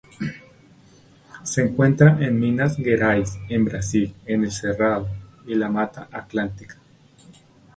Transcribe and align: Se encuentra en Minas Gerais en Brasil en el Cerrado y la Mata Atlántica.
Se 1.43 1.61
encuentra 1.63 2.17
en 2.21 2.39
Minas 2.39 2.75
Gerais 2.77 3.37
en 3.49 3.65
Brasil 3.65 4.11
en 4.25 4.43
el 4.43 4.51
Cerrado 4.51 5.07
y 5.45 5.53
la 5.53 5.69
Mata 5.69 6.07
Atlántica. 6.11 6.75